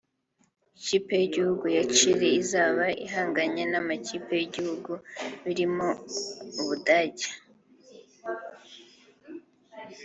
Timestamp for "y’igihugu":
1.19-1.65